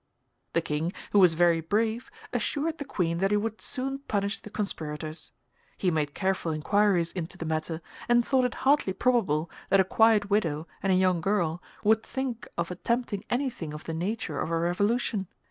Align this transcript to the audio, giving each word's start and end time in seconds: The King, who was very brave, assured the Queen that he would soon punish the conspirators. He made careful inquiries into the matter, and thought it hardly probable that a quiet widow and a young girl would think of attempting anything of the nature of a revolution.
The 0.53 0.61
King, 0.61 0.93
who 1.11 1.19
was 1.19 1.35
very 1.35 1.61
brave, 1.61 2.09
assured 2.33 2.79
the 2.79 2.85
Queen 2.85 3.19
that 3.19 3.29
he 3.29 3.37
would 3.37 3.61
soon 3.61 3.99
punish 4.07 4.39
the 4.39 4.49
conspirators. 4.49 5.31
He 5.77 5.91
made 5.91 6.15
careful 6.15 6.51
inquiries 6.51 7.11
into 7.11 7.37
the 7.37 7.45
matter, 7.45 7.83
and 8.09 8.25
thought 8.25 8.45
it 8.45 8.55
hardly 8.65 8.93
probable 8.93 9.51
that 9.69 9.79
a 9.79 9.83
quiet 9.85 10.27
widow 10.31 10.67
and 10.81 10.91
a 10.91 10.95
young 10.95 11.21
girl 11.21 11.61
would 11.83 12.01
think 12.01 12.47
of 12.57 12.71
attempting 12.71 13.23
anything 13.29 13.75
of 13.75 13.83
the 13.83 13.93
nature 13.93 14.39
of 14.39 14.49
a 14.49 14.57
revolution. 14.57 15.27